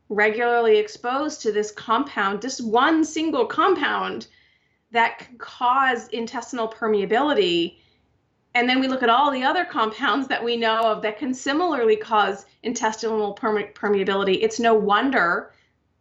[0.09, 4.27] regularly exposed to this compound, this one single compound
[4.91, 7.77] that can cause intestinal permeability.
[8.55, 11.33] And then we look at all the other compounds that we know of that can
[11.33, 14.39] similarly cause intestinal perme- permeability.
[14.41, 15.53] It's no wonder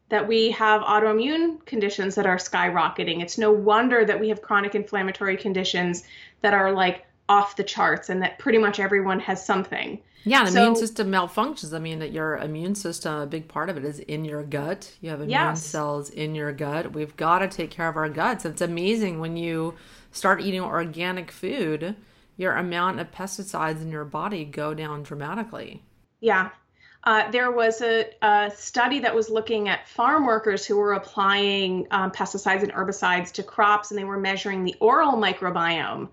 [0.09, 3.21] that we have autoimmune conditions that are skyrocketing.
[3.21, 6.05] It's no wonder that we have chronic inflammatory conditions
[6.41, 10.01] that are like off the charts and that pretty much everyone has something.
[10.25, 11.73] Yeah, the so, immune system malfunctions.
[11.73, 14.93] I mean, that your immune system, a big part of it is in your gut.
[15.01, 15.63] You have immune yes.
[15.63, 16.93] cells in your gut.
[16.93, 18.45] We've got to take care of our guts.
[18.45, 19.75] It's amazing when you
[20.13, 21.97] start eating organic food,
[22.37, 25.83] your amount of pesticides in your body go down dramatically.
[26.21, 26.51] Yeah.
[27.05, 31.87] Uh, there was a, a, study that was looking at farm workers who were applying
[31.93, 36.09] um, pesticides and herbicides to crops, and they were measuring the oral microbiome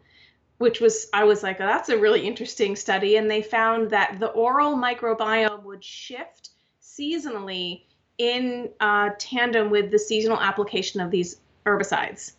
[0.58, 4.20] which was I was like, oh, that's a really interesting study, and they found that
[4.20, 7.84] the oral microbiome would shift seasonally
[8.18, 12.34] in uh, tandem with the seasonal application of these herbicides.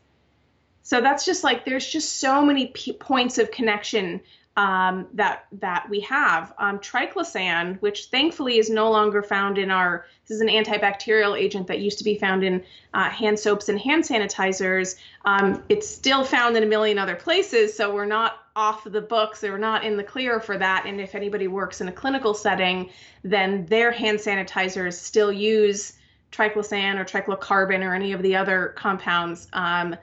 [0.82, 4.20] So that's just like there's just so many p- points of connection
[4.56, 6.54] um, that that we have.
[6.58, 11.66] Um, triclosan, which thankfully is no longer found in our, this is an antibacterial agent
[11.66, 12.64] that used to be found in
[12.94, 14.96] uh, hand soaps and hand sanitizers.
[15.24, 19.42] Um, it's still found in a million other places, so we're not off the books.
[19.42, 20.86] We're not in the clear for that.
[20.86, 22.88] And if anybody works in a clinical setting,
[23.22, 25.92] then their hand sanitizers still use
[26.32, 29.48] triclosan or triclocarban or any of the other compounds.
[29.52, 29.94] Um,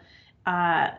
[0.45, 0.91] uh,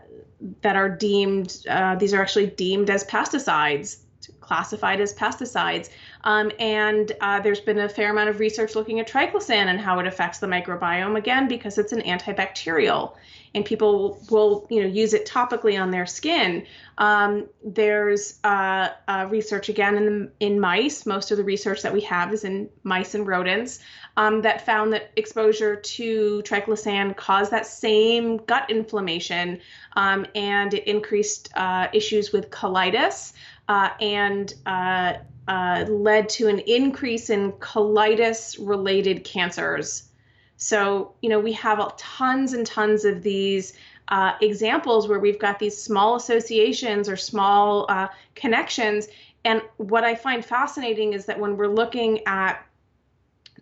[0.62, 3.98] that are deemed, uh, these are actually deemed as pesticides.
[4.40, 5.90] classified as pesticides.
[6.24, 9.98] Um, and uh, there's been a fair amount of research looking at triclosan and how
[9.98, 13.14] it affects the microbiome again because it's an antibacterial
[13.54, 16.66] and people will you know use it topically on their skin.
[16.98, 21.06] Um, there's uh, uh, research again in in mice.
[21.06, 23.80] Most of the research that we have is in mice and rodents
[24.16, 29.60] um, that found that exposure to triclosan caused that same gut inflammation
[29.96, 33.32] um, and it increased uh, issues with colitis
[33.68, 35.14] uh, and uh,
[35.48, 40.04] uh, led to an increase in colitis related cancers.
[40.56, 43.74] So, you know, we have tons and tons of these
[44.08, 49.08] uh, examples where we've got these small associations or small uh, connections.
[49.44, 52.64] And what I find fascinating is that when we're looking at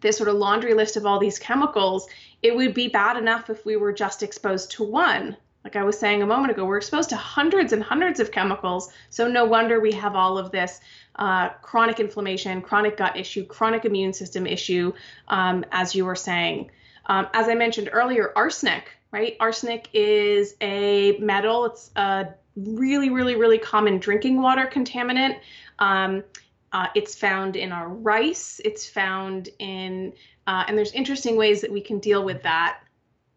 [0.02, 2.06] this sort of laundry list of all these chemicals,
[2.42, 5.36] it would be bad enough if we were just exposed to one.
[5.64, 8.92] Like I was saying a moment ago, we're exposed to hundreds and hundreds of chemicals.
[9.10, 10.80] So no wonder we have all of this
[11.16, 14.92] uh, chronic inflammation, chronic gut issue, chronic immune system issue,
[15.28, 16.70] um, as you were saying.
[17.06, 19.36] Um, as I mentioned earlier, arsenic, right?
[19.38, 21.66] Arsenic is a metal.
[21.66, 25.38] It's a really, really, really common drinking water contaminant.
[25.78, 26.24] Um,
[26.72, 28.60] uh, it's found in our rice.
[28.64, 30.12] It's found in,
[30.46, 32.80] uh, and there's interesting ways that we can deal with that.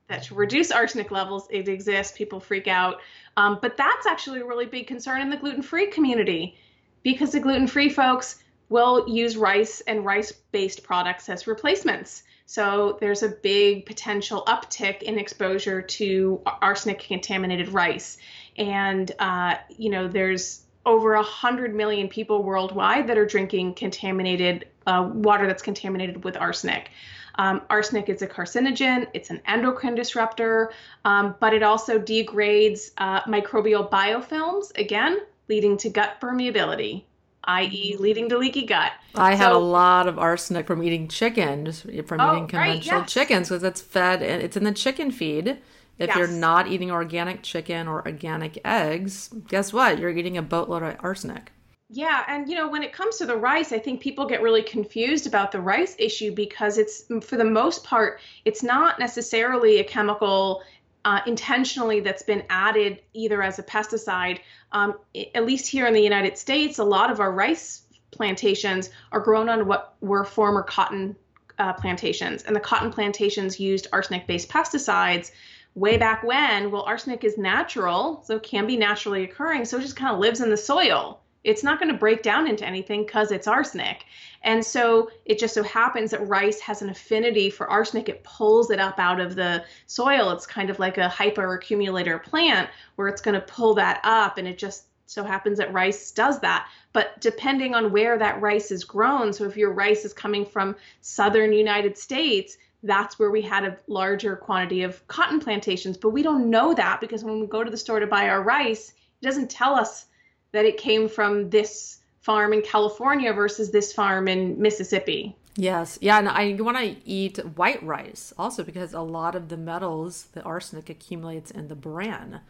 [0.08, 2.16] That to reduce arsenic levels, it exists.
[2.18, 3.02] People freak out,
[3.38, 6.56] um, but that's actually a really big concern in the gluten-free community,
[7.02, 12.24] because the gluten-free folks will use rice and rice-based products as replacements.
[12.48, 18.18] So there's a big potential uptick in exposure to arsenic contaminated rice.
[18.58, 25.10] And, uh, you know, there's over 100 million people worldwide that are drinking contaminated uh,
[25.14, 26.90] water that's contaminated with arsenic.
[27.38, 30.72] Um, arsenic is a carcinogen, it's an endocrine disruptor,
[31.04, 35.20] um, but it also degrades uh, microbial biofilms, again,
[35.50, 37.04] leading to gut permeability
[37.48, 38.92] i.e., leading to leaky gut.
[39.14, 43.00] I so, had a lot of arsenic from eating chicken, just from oh, eating conventional
[43.00, 43.14] right, yes.
[43.14, 45.58] chickens, because it's fed and it's in the chicken feed.
[45.98, 46.18] If yes.
[46.18, 49.98] you're not eating organic chicken or organic eggs, guess what?
[49.98, 51.52] You're eating a boatload of arsenic.
[51.90, 54.64] Yeah, and you know, when it comes to the rice, I think people get really
[54.64, 59.84] confused about the rice issue because it's, for the most part, it's not necessarily a
[59.84, 60.64] chemical
[61.06, 64.40] uh, intentionally that's been added either as a pesticide.
[64.72, 64.96] Um,
[65.36, 69.48] at least here in the United States, a lot of our rice plantations are grown
[69.48, 71.16] on what were former cotton
[71.60, 75.32] uh, plantations, and the cotton plantations used arsenic based pesticides
[75.76, 76.72] way back when.
[76.72, 80.20] Well, arsenic is natural, so it can be naturally occurring, so it just kind of
[80.20, 84.06] lives in the soil it's not going to break down into anything because it's arsenic.
[84.42, 88.10] And so it just so happens that rice has an affinity for arsenic.
[88.10, 90.32] It pulls it up out of the soil.
[90.32, 94.40] It's kind of like a hyperaccumulator plant where it's going to pull that up.
[94.40, 96.68] And it just so happens that rice does that.
[96.94, 100.76] But depending on where that rice is grown, so if your rice is coming from
[101.02, 105.98] southern United States, that's where we had a larger quantity of cotton plantations.
[105.98, 108.44] But we don't know that because when we go to the store to buy our
[108.44, 110.06] rice, it doesn't tell us
[110.52, 115.36] that it came from this farm in California versus this farm in Mississippi.
[115.58, 115.98] Yes.
[116.02, 116.18] Yeah.
[116.18, 120.42] And I want to eat white rice also because a lot of the metals, the
[120.44, 122.42] arsenic accumulates in the bran.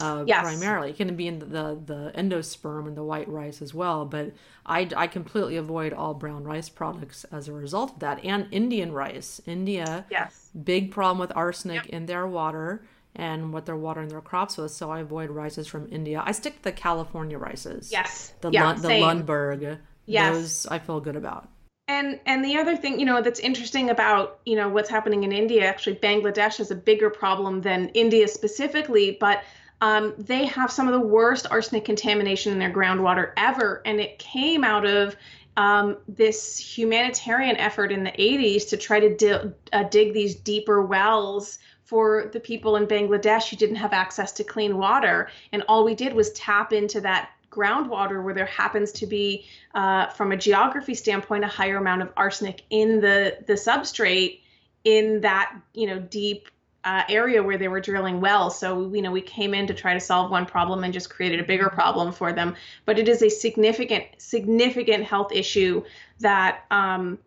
[0.00, 0.42] Uh, yes.
[0.42, 0.90] primarily.
[0.90, 4.32] It can be in the, the, the endosperm and the white rice as well, but
[4.66, 8.24] I, I completely avoid all brown rice products as a result of that.
[8.24, 9.40] And Indian rice.
[9.46, 10.50] India, yes.
[10.64, 11.86] big problem with arsenic yep.
[11.86, 14.72] in their water and what they're watering their crops with.
[14.72, 16.20] So I avoid rices from India.
[16.26, 17.92] I stick to the California rices.
[17.92, 18.32] Yes.
[18.40, 19.78] The yeah, Lund, the Lundberg.
[20.06, 20.34] Yes.
[20.34, 21.48] Those I feel good about.
[21.86, 25.32] And and the other thing, you know, that's interesting about, you know, what's happening in
[25.32, 29.44] India, actually Bangladesh is a bigger problem than India specifically, but
[29.84, 33.82] um, they have some of the worst arsenic contamination in their groundwater ever.
[33.84, 35.14] And it came out of
[35.58, 40.80] um, this humanitarian effort in the 80s to try to di- uh, dig these deeper
[40.80, 45.28] wells for the people in Bangladesh who didn't have access to clean water.
[45.52, 49.44] And all we did was tap into that groundwater where there happens to be,
[49.74, 54.40] uh, from a geography standpoint, a higher amount of arsenic in the, the substrate
[54.84, 56.48] in that, you know, deep
[56.84, 58.58] uh, area where they were drilling wells.
[58.58, 61.40] So, you know, we came in to try to solve one problem and just created
[61.40, 62.54] a bigger problem for them.
[62.84, 65.82] But it is a significant, significant health issue
[66.20, 67.18] that um,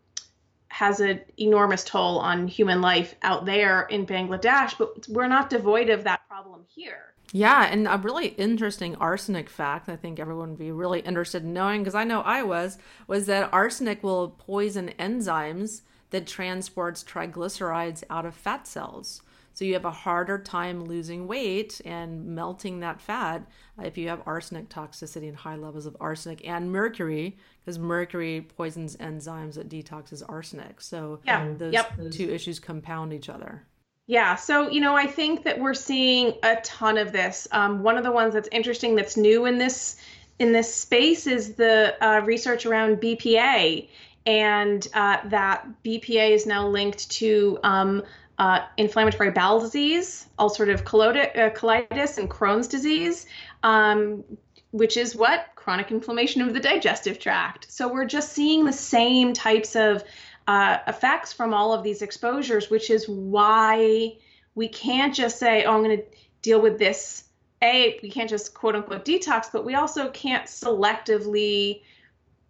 [0.70, 5.90] has an enormous toll on human life out there in Bangladesh, but we're not devoid
[5.90, 7.14] of that problem here.
[7.34, 11.54] Yeah, and a really interesting arsenic fact I think everyone would be really interested in
[11.54, 15.82] knowing because I know I was was that arsenic will poison enzymes
[16.12, 19.22] that transports triglycerides out of fat cells.
[19.58, 23.42] So you have a harder time losing weight and melting that fat
[23.82, 27.36] if you have arsenic toxicity and high levels of arsenic and mercury,
[27.66, 30.80] because mercury poisons enzymes that detoxes arsenic.
[30.80, 31.54] So yeah.
[31.58, 31.92] those yep.
[32.12, 33.64] two issues compound each other.
[34.06, 37.48] Yeah, so you know, I think that we're seeing a ton of this.
[37.52, 39.96] Um, one of the ones that's interesting, that's new in this
[40.38, 43.90] in this space, is the uh, research around BPA,
[44.28, 48.04] and uh, that BPA is now linked to um,
[48.40, 53.26] uh, inflammatory bowel disease, ulcerative uh, colitis, and Crohn's disease,
[53.64, 54.24] um,
[54.72, 57.72] which is what chronic inflammation of the digestive tract.
[57.72, 60.04] So we're just seeing the same types of
[60.48, 64.18] uh, effects from all of these exposures, which is why
[64.56, 66.06] we can't just say, oh, I'm going to
[66.42, 67.24] deal with this.
[67.64, 71.82] A, we can't just quote unquote detox, but we also can't selectively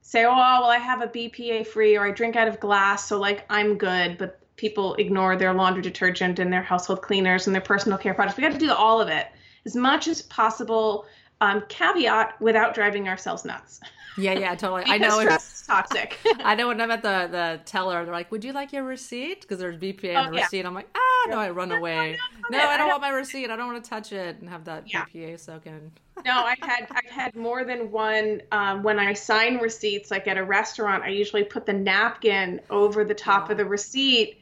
[0.01, 3.17] say, oh, well, I have a BPA free or I drink out of glass, so
[3.19, 7.61] like I'm good, but people ignore their laundry detergent and their household cleaners and their
[7.61, 8.37] personal care products.
[8.37, 9.27] We got to do all of it
[9.65, 11.05] as much as possible.
[11.39, 13.79] Um, caveat without driving ourselves nuts.
[14.17, 14.83] Yeah, yeah, totally.
[14.87, 16.17] I know it's toxic.
[16.43, 19.41] I know when I'm at the the teller, they're like, "Would you like your receipt?"
[19.41, 20.43] Because there's BPA oh, in the yeah.
[20.43, 20.65] receipt.
[20.65, 22.17] I'm like, "Ah, no!" I run away.
[22.49, 23.51] No, I don't want my receipt.
[23.51, 25.05] I don't want to touch it and have that yeah.
[25.13, 25.91] BPA soak in.
[26.25, 28.41] no, I've had I've had more than one.
[28.51, 33.05] Um, when I sign receipts, like at a restaurant, I usually put the napkin over
[33.05, 34.41] the top of the receipt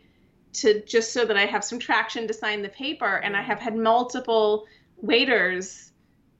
[0.61, 3.17] to just so that I have some traction to sign the paper.
[3.17, 4.65] And I have had multiple
[5.01, 5.91] waiters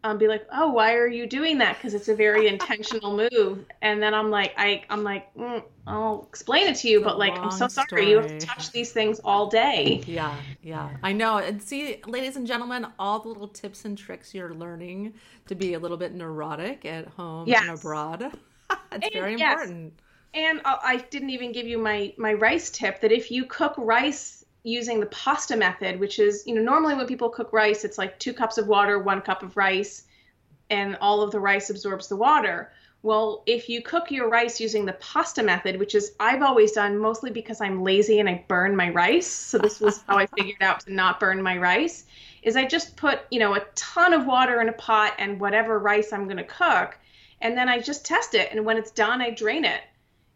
[0.06, 3.66] um, be like, "Oh, why are you doing that?" Because it's a very intentional move.
[3.82, 7.34] And then I'm like, I I'm like, mm, I'll explain it to you, but like,
[7.34, 8.10] I'm so sorry, story.
[8.10, 10.04] you have to touch these things all day.
[10.06, 11.40] Yeah, yeah, I know.
[11.40, 15.16] And see, ladies and gentlemen, all the little tips and tricks you're learning
[15.48, 17.62] to be a little bit neurotic at home yes.
[17.62, 18.22] and abroad.
[18.72, 19.54] it's and, very yes.
[19.54, 19.94] important.
[20.36, 24.44] And I didn't even give you my my rice tip that if you cook rice
[24.64, 28.20] using the pasta method, which is, you know, normally when people cook rice, it's like
[28.20, 30.04] two cups of water, one cup of rice,
[30.70, 32.74] and all of the rice absorbs the water.
[33.02, 36.98] Well, if you cook your rice using the pasta method, which is I've always done
[36.98, 40.62] mostly because I'm lazy and I burn my rice, so this was how I figured
[40.62, 42.08] out to not burn my rice,
[42.44, 45.80] is I just put, you know, a ton of water in a pot and whatever
[45.80, 46.98] rice I'm going to cook,
[47.40, 49.82] and then I just test it and when it's done, I drain it.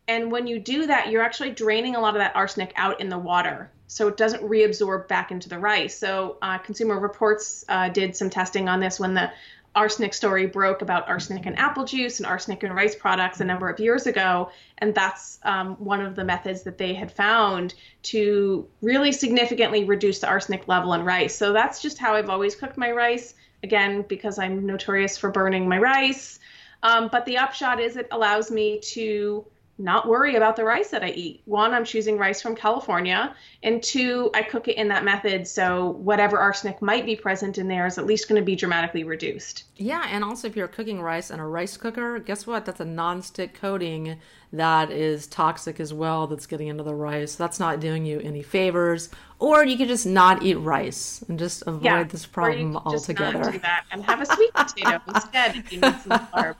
[0.09, 3.09] And when you do that, you're actually draining a lot of that arsenic out in
[3.09, 5.95] the water so it doesn't reabsorb back into the rice.
[5.95, 9.31] So uh, Consumer Reports uh, did some testing on this when the
[9.75, 13.69] arsenic story broke about arsenic in apple juice and arsenic in rice products a number
[13.69, 14.49] of years ago.
[14.79, 20.17] And that's um, one of the methods that they had found to really significantly reduce
[20.17, 21.35] the arsenic level in rice.
[21.35, 23.35] So that's just how I've always cooked my rice.
[23.61, 26.39] Again, because I'm notorious for burning my rice.
[26.81, 29.45] Um, but the upshot is it allows me to
[29.79, 31.41] not worry about the rice that I eat.
[31.45, 35.91] One, I'm choosing rice from California, and two, I cook it in that method so
[35.91, 39.63] whatever arsenic might be present in there is at least going to be dramatically reduced.
[39.77, 42.65] Yeah, and also if you're cooking rice in a rice cooker, guess what?
[42.65, 44.19] That's a non-stick coating
[44.51, 47.35] that is toxic as well that's getting into the rice.
[47.35, 49.09] That's not doing you any favors.
[49.37, 53.37] Or you could just not eat rice and just avoid yeah, this problem altogether.
[53.37, 56.55] Just do that and have a sweet potato instead if you need some carb.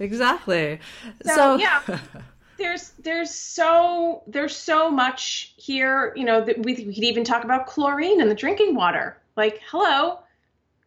[0.00, 0.80] exactly.
[1.24, 1.80] So, so yeah.
[2.62, 7.44] there's there's so there's so much here you know that we, we could even talk
[7.44, 9.18] about chlorine in the drinking water.
[9.36, 10.20] Like hello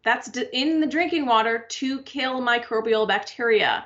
[0.03, 3.86] that's in the drinking water to kill microbial bacteria.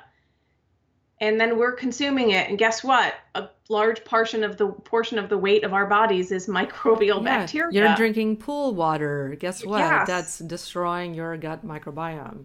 [1.18, 3.14] And then we're consuming it and guess what?
[3.34, 7.38] A large portion of the portion of the weight of our bodies is microbial yeah,
[7.38, 7.86] bacteria.
[7.86, 9.36] you're drinking pool water.
[9.38, 9.78] Guess what?
[9.78, 10.06] Yes.
[10.06, 12.44] that's destroying your gut microbiome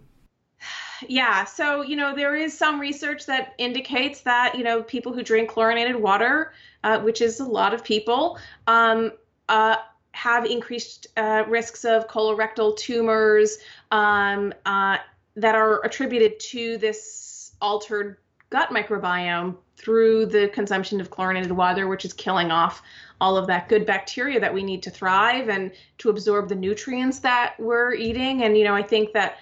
[1.08, 1.44] yeah.
[1.44, 5.50] So, you know, there is some research that indicates that, you know, people who drink
[5.50, 6.52] chlorinated water,
[6.84, 9.12] uh, which is a lot of people, um,
[9.48, 9.76] uh,
[10.12, 13.58] have increased uh, risks of colorectal tumors
[13.90, 14.96] um, uh,
[15.36, 18.16] that are attributed to this altered
[18.48, 22.82] gut microbiome through the consumption of chlorinated water, which is killing off
[23.20, 27.18] all of that good bacteria that we need to thrive and to absorb the nutrients
[27.18, 28.42] that we're eating.
[28.42, 29.36] And, you know, I think that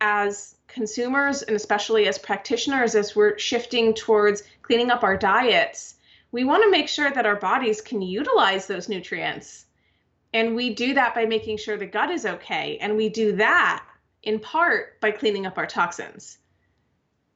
[0.00, 5.94] as consumers and especially as practitioners, as we're shifting towards cleaning up our diets,
[6.32, 9.64] we want to make sure that our bodies can utilize those nutrients.
[10.34, 12.76] And we do that by making sure the gut is okay.
[12.78, 13.86] And we do that
[14.22, 16.36] in part by cleaning up our toxins.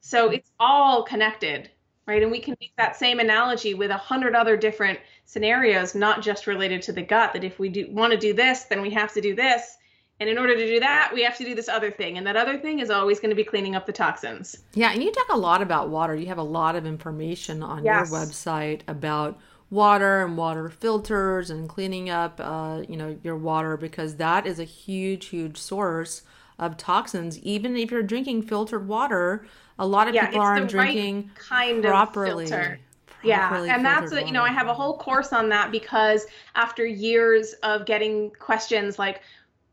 [0.01, 0.35] So mm-hmm.
[0.35, 1.71] it's all connected,
[2.05, 2.21] right?
[2.21, 6.45] And we can make that same analogy with a hundred other different scenarios, not just
[6.45, 9.13] related to the gut, that if we do want to do this, then we have
[9.13, 9.77] to do this.
[10.21, 12.15] And in order to do that, we have to do this other thing.
[12.19, 14.55] And that other thing is always going to be cleaning up the toxins.
[14.75, 14.91] Yeah.
[14.91, 16.13] And you talk a lot about water.
[16.15, 18.11] You have a lot of information on yes.
[18.11, 19.39] your website about
[19.71, 24.59] water and water filters and cleaning up, uh, you know, your water because that is
[24.59, 26.21] a huge, huge source
[26.59, 27.39] of toxins.
[27.39, 29.47] Even if you're drinking filtered water,
[29.79, 32.43] a lot of yeah, people aren't drinking right kind properly.
[32.43, 32.79] Of filter.
[33.23, 36.85] Yeah, and that's a, you know I have a whole course on that because after
[36.85, 39.21] years of getting questions like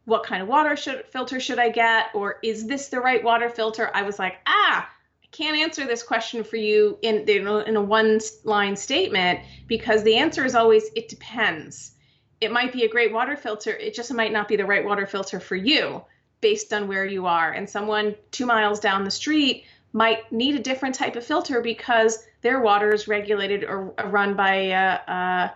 [0.09, 2.07] what kind of water should filter should I get?
[2.15, 3.91] Or is this the right water filter?
[3.93, 8.19] I was like ah I can't answer this question for you in in a one
[8.43, 11.93] line statement because the answer is always it depends.
[12.41, 15.07] It might be a great water filter it just might not be the right water
[15.07, 16.03] filter for you
[16.41, 17.53] based on where you are.
[17.53, 22.25] And someone 2 miles down the street might need a different type of filter because
[22.41, 25.49] their water is regulated or, run by uh, uh,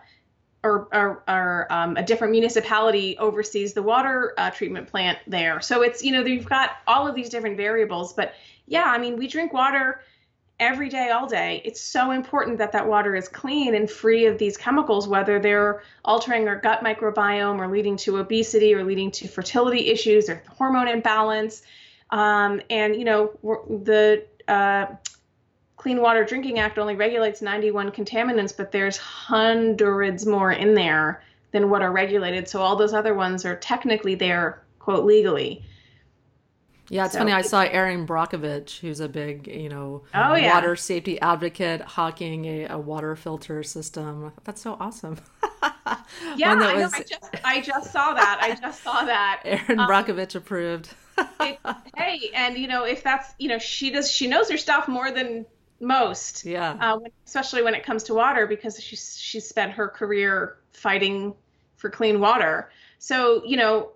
[0.65, 5.61] or, or, or um, a different municipality oversees the water uh, treatment plant there.
[5.61, 8.13] So it's you know you've got all of these different variables.
[8.13, 8.35] But
[8.67, 10.01] yeah, I mean we drink water
[10.61, 11.61] every day, all day.
[11.65, 15.83] It's so important that that water is clean and free of these chemicals, whether they're
[16.05, 20.87] altering our gut microbiome or leading to obesity or leading to fertility issues or hormone
[20.87, 21.63] imbalance.
[22.11, 24.87] Um, and you know the uh,
[25.83, 31.71] Clean Water Drinking Act only regulates 91 contaminants, but there's hundreds more in there than
[31.71, 32.49] what are regulated.
[32.49, 35.65] So all those other ones are technically there, quote, legally.
[36.89, 37.33] Yeah, it's so, funny.
[37.33, 40.55] I saw Erin Brockovich, who's a big, you know, oh, yeah.
[40.55, 44.33] water safety advocate, hawking a, a water filter system.
[44.45, 45.17] That's so awesome.
[46.37, 46.93] yeah, I, was...
[46.93, 48.39] know, I, just, I just saw that.
[48.41, 49.41] I just saw that.
[49.45, 50.95] Erin um, Brockovich approved
[51.41, 51.59] it,
[51.97, 55.11] hey, and you know, if that's you know, she does she knows her stuff more
[55.11, 55.45] than
[55.83, 56.45] most.
[56.45, 56.77] Yeah.
[56.81, 61.35] Uh, when, especially when it comes to water, because she's she's spent her career fighting
[61.77, 62.71] for clean water.
[62.99, 63.91] So you know,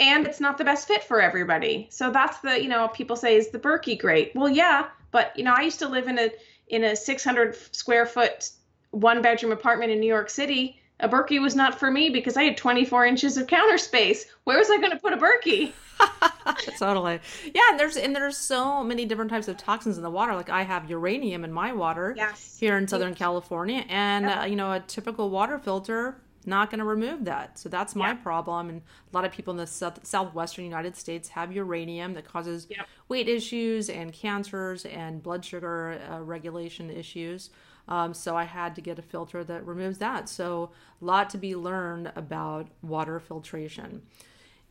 [0.00, 1.86] and it's not the best fit for everybody.
[1.90, 4.32] So that's the you know people say is the Berkey great?
[4.34, 6.30] Well, yeah, but you know I used to live in a
[6.68, 8.50] in a 600 square foot
[8.90, 10.80] one bedroom apartment in New York City.
[11.00, 14.26] A Berkey was not for me because I had 24 inches of counter space.
[14.44, 15.72] Where was I going to put a Berkey?
[16.78, 17.20] totally.
[17.54, 20.34] Yeah, and there's and there's so many different types of toxins in the water.
[20.34, 22.56] Like I have uranium in my water yes.
[22.58, 24.38] here in Southern California, and yep.
[24.38, 27.58] uh, you know a typical water filter not going to remove that.
[27.58, 28.22] So that's my yep.
[28.22, 28.68] problem.
[28.68, 32.66] And a lot of people in the south, southwestern United States have uranium that causes
[32.68, 32.86] yep.
[33.08, 37.50] weight issues and cancers and blood sugar uh, regulation issues.
[37.88, 40.28] Um, so I had to get a filter that removes that.
[40.28, 40.70] So
[41.00, 44.02] a lot to be learned about water filtration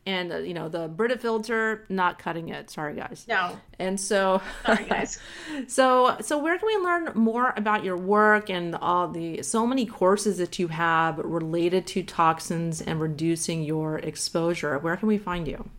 [0.05, 2.69] and uh, you know the Brita filter not cutting it.
[2.69, 3.25] Sorry guys.
[3.27, 3.57] No.
[3.79, 5.19] And so sorry guys.
[5.67, 9.85] so so where can we learn more about your work and all the so many
[9.85, 14.77] courses that you have related to toxins and reducing your exposure?
[14.79, 15.69] Where can we find you?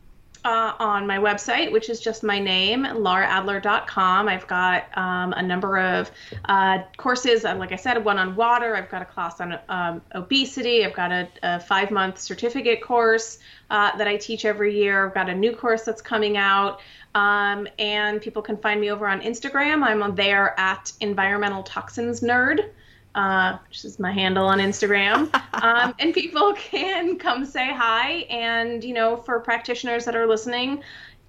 [0.44, 4.28] Uh, on my website, which is just my name, lauraadler.com.
[4.28, 6.10] I've got um, a number of
[6.44, 8.76] uh, courses, uh, like I said, one on water.
[8.76, 10.84] I've got a class on um, obesity.
[10.84, 13.38] I've got a, a five month certificate course
[13.70, 15.06] uh, that I teach every year.
[15.06, 16.80] I've got a new course that's coming out.
[17.14, 19.82] Um, and people can find me over on Instagram.
[19.82, 22.70] I'm on there at Environmental Toxins Nerd
[23.14, 25.32] uh, which is my handle on Instagram.
[25.62, 28.26] um, and people can come say hi.
[28.30, 30.82] And, you know, for practitioners that are listening,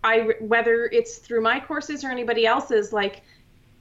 [0.03, 3.23] I, whether it's through my courses or anybody else's, like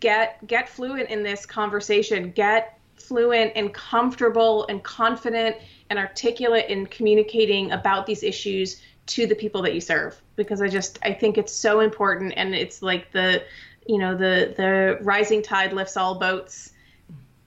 [0.00, 5.57] get, get fluent in this conversation, get fluent and comfortable and confident
[5.90, 10.68] and articulate in communicating about these issues to the people that you serve because i
[10.68, 13.42] just i think it's so important and it's like the
[13.86, 16.72] you know the the rising tide lifts all boats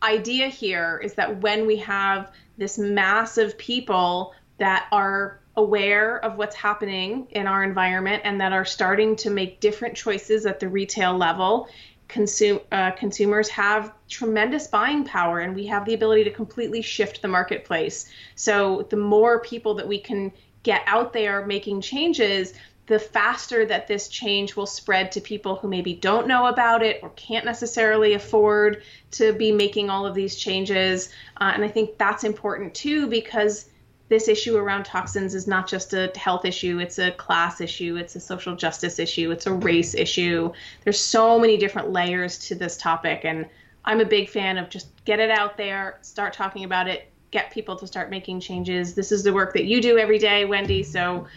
[0.04, 6.38] idea here is that when we have this mass of people that are aware of
[6.38, 10.70] what's happening in our environment and that are starting to make different choices at the
[10.70, 11.68] retail level,
[12.08, 17.22] consume, uh, consumers have tremendous buying power and we have the ability to completely shift
[17.22, 18.10] the marketplace.
[18.36, 20.32] So the more people that we can
[20.64, 22.54] get out there making changes,
[22.88, 27.00] the faster that this change will spread to people who maybe don't know about it
[27.04, 28.82] or can't necessarily afford
[29.12, 31.10] to be making all of these changes.
[31.40, 33.70] Uh, and I think that's important too because
[34.10, 38.16] this issue around toxins is not just a health issue, it's a class issue, it's
[38.16, 40.54] a social justice issue, it's a race issue.
[40.86, 43.26] There's so many different layers to this topic.
[43.26, 43.48] And
[43.84, 47.52] I'm a big fan of just get it out there, start talking about it, get
[47.52, 48.94] people to start making changes.
[48.94, 50.84] This is the work that you do every day, Wendy.
[50.84, 51.28] So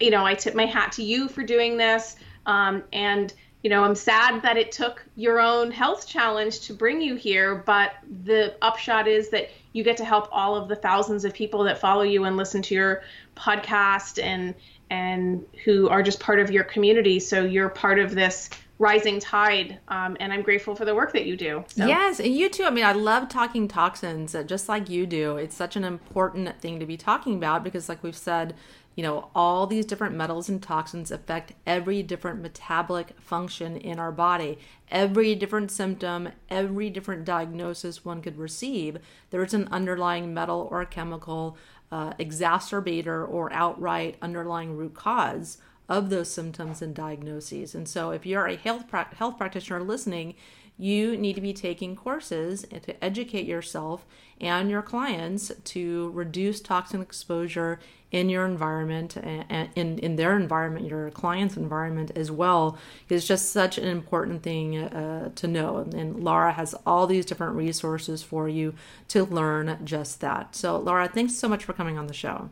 [0.00, 2.16] you know, I tip my hat to you for doing this.
[2.46, 3.32] Um, and,
[3.62, 7.54] you know, I'm sad that it took your own health challenge to bring you here,
[7.54, 7.92] but
[8.24, 11.78] the upshot is that you get to help all of the thousands of people that
[11.78, 13.02] follow you and listen to your
[13.36, 14.54] podcast and
[14.90, 17.18] and who are just part of your community.
[17.18, 21.26] So you're part of this rising tide um, and i'm grateful for the work that
[21.26, 21.86] you do so.
[21.86, 25.36] yes and you too i mean i love talking toxins uh, just like you do
[25.36, 28.52] it's such an important thing to be talking about because like we've said
[28.94, 34.12] you know all these different metals and toxins affect every different metabolic function in our
[34.12, 34.58] body
[34.90, 38.98] every different symptom every different diagnosis one could receive
[39.30, 41.56] there's an underlying metal or chemical
[41.92, 47.74] uh, exacerbator or outright underlying root cause of those symptoms and diagnoses.
[47.74, 50.34] And so, if you're a health pra- health practitioner listening,
[50.76, 54.04] you need to be taking courses to educate yourself
[54.40, 57.78] and your clients to reduce toxin exposure
[58.10, 63.50] in your environment and in, in their environment, your client's environment as well, is just
[63.50, 65.78] such an important thing uh, to know.
[65.78, 68.74] And Laura has all these different resources for you
[69.08, 70.54] to learn just that.
[70.54, 72.50] So, Laura, thanks so much for coming on the show.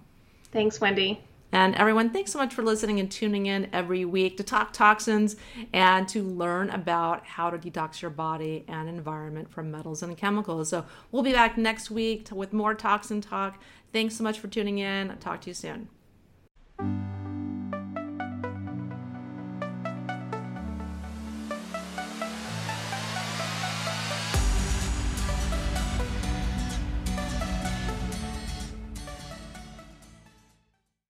[0.51, 1.21] Thanks, Wendy.
[1.53, 5.37] And everyone, thanks so much for listening and tuning in every week to talk toxins
[5.73, 10.71] and to learn about how to detox your body and environment from metals and chemicals.
[10.71, 13.61] So we'll be back next week with more toxin talk.
[13.93, 15.11] Thanks so much for tuning in.
[15.11, 15.89] I'll talk to you soon.